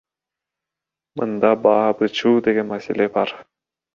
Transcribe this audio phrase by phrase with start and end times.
[1.19, 3.37] Мында баа бычуу деген маселе бар.